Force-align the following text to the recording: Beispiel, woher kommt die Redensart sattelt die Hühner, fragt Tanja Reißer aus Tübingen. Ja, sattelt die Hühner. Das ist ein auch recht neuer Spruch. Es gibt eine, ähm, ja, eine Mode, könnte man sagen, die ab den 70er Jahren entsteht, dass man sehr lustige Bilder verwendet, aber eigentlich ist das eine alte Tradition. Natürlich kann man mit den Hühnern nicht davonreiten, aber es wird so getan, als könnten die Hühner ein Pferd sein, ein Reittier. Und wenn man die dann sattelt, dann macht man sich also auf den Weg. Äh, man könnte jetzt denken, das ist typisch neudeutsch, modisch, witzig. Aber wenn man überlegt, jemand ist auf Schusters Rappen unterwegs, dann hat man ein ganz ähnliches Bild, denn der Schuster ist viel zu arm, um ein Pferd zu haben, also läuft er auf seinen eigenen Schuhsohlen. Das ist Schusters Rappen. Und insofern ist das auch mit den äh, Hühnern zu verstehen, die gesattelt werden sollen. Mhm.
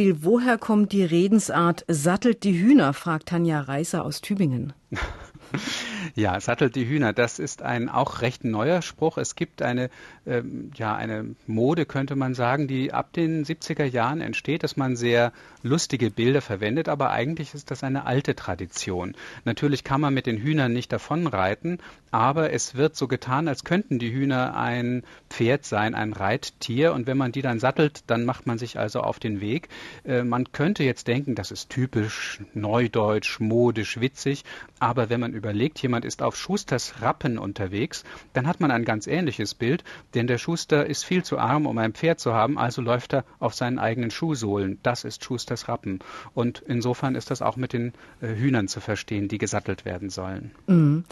Beispiel, 0.00 0.24
woher 0.24 0.56
kommt 0.56 0.92
die 0.92 1.04
Redensart 1.04 1.84
sattelt 1.86 2.44
die 2.44 2.58
Hühner, 2.58 2.94
fragt 2.94 3.28
Tanja 3.28 3.60
Reißer 3.60 4.02
aus 4.02 4.22
Tübingen. 4.22 4.72
Ja, 6.14 6.40
sattelt 6.40 6.76
die 6.76 6.86
Hühner. 6.86 7.12
Das 7.12 7.38
ist 7.38 7.62
ein 7.62 7.88
auch 7.88 8.22
recht 8.22 8.44
neuer 8.44 8.82
Spruch. 8.82 9.18
Es 9.18 9.34
gibt 9.34 9.62
eine, 9.62 9.90
ähm, 10.26 10.70
ja, 10.74 10.94
eine 10.94 11.34
Mode, 11.46 11.86
könnte 11.86 12.16
man 12.16 12.34
sagen, 12.34 12.68
die 12.68 12.92
ab 12.92 13.12
den 13.12 13.44
70er 13.44 13.84
Jahren 13.84 14.20
entsteht, 14.20 14.62
dass 14.62 14.76
man 14.76 14.96
sehr 14.96 15.32
lustige 15.62 16.10
Bilder 16.10 16.40
verwendet, 16.40 16.88
aber 16.88 17.10
eigentlich 17.10 17.54
ist 17.54 17.70
das 17.70 17.84
eine 17.84 18.06
alte 18.06 18.34
Tradition. 18.34 19.14
Natürlich 19.44 19.84
kann 19.84 20.00
man 20.00 20.14
mit 20.14 20.26
den 20.26 20.38
Hühnern 20.38 20.72
nicht 20.72 20.92
davonreiten, 20.92 21.78
aber 22.10 22.52
es 22.52 22.74
wird 22.74 22.96
so 22.96 23.06
getan, 23.06 23.46
als 23.46 23.64
könnten 23.64 23.98
die 23.98 24.12
Hühner 24.12 24.56
ein 24.56 25.04
Pferd 25.28 25.64
sein, 25.64 25.94
ein 25.94 26.12
Reittier. 26.12 26.92
Und 26.92 27.06
wenn 27.06 27.16
man 27.16 27.32
die 27.32 27.42
dann 27.42 27.60
sattelt, 27.60 28.02
dann 28.08 28.24
macht 28.24 28.46
man 28.46 28.58
sich 28.58 28.78
also 28.78 29.00
auf 29.00 29.18
den 29.18 29.40
Weg. 29.40 29.68
Äh, 30.04 30.24
man 30.24 30.50
könnte 30.52 30.82
jetzt 30.82 31.06
denken, 31.06 31.34
das 31.34 31.50
ist 31.50 31.70
typisch 31.70 32.40
neudeutsch, 32.52 33.38
modisch, 33.38 34.00
witzig. 34.00 34.44
Aber 34.80 35.08
wenn 35.08 35.20
man 35.20 35.34
überlegt, 35.34 35.78
jemand 35.90 36.04
ist 36.04 36.22
auf 36.22 36.36
Schusters 36.36 37.02
Rappen 37.02 37.36
unterwegs, 37.36 38.04
dann 38.32 38.46
hat 38.46 38.60
man 38.60 38.70
ein 38.70 38.84
ganz 38.84 39.08
ähnliches 39.08 39.54
Bild, 39.54 39.82
denn 40.14 40.28
der 40.28 40.38
Schuster 40.38 40.86
ist 40.86 41.04
viel 41.04 41.24
zu 41.24 41.36
arm, 41.36 41.66
um 41.66 41.76
ein 41.78 41.94
Pferd 41.94 42.20
zu 42.20 42.32
haben, 42.32 42.58
also 42.58 42.80
läuft 42.80 43.12
er 43.12 43.24
auf 43.40 43.54
seinen 43.54 43.80
eigenen 43.80 44.12
Schuhsohlen. 44.12 44.78
Das 44.84 45.02
ist 45.02 45.24
Schusters 45.24 45.66
Rappen. 45.66 45.98
Und 46.32 46.62
insofern 46.64 47.16
ist 47.16 47.32
das 47.32 47.42
auch 47.42 47.56
mit 47.56 47.72
den 47.72 47.92
äh, 48.20 48.28
Hühnern 48.28 48.68
zu 48.68 48.80
verstehen, 48.80 49.26
die 49.26 49.38
gesattelt 49.38 49.84
werden 49.84 50.10
sollen. 50.10 50.52
Mhm. 50.68 51.04